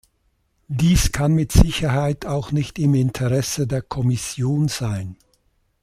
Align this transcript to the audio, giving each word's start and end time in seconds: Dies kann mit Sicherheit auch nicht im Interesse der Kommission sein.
Dies 0.67 1.11
kann 1.11 1.33
mit 1.35 1.51
Sicherheit 1.51 2.25
auch 2.25 2.51
nicht 2.51 2.79
im 2.79 2.95
Interesse 2.95 3.67
der 3.67 3.83
Kommission 3.83 4.67
sein. 4.67 5.15